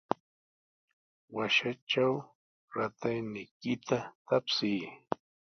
[1.35, 2.13] Washatraw
[2.75, 4.81] ratayniykita tapsiy.